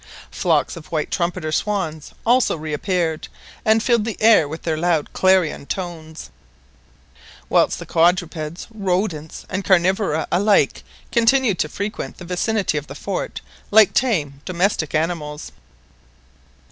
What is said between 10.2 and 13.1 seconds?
alike continued to frequent the vicinity of the